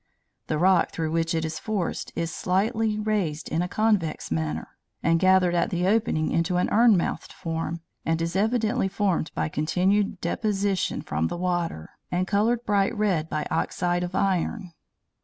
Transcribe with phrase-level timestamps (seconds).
[0.47, 4.69] The rock through which it is forced is slightly raised in a convex manner,
[5.03, 9.47] and gathered at the opening into an urn mouthed form, and is evidently formed by
[9.47, 14.71] continued deposition from the water, and colored bright red by oxide of iron.